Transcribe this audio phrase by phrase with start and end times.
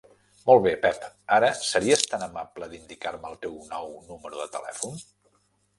[0.45, 1.03] Molt bé, Pep,
[1.37, 5.03] ara series tan amable d'indicar-me el teu nou número de telèfon?